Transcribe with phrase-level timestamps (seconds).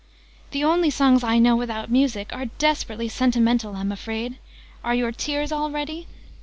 [0.49, 4.39] "The only songs I know without music are desperately sentimental, I'm afraid!
[4.83, 6.07] Are your tears all ready?"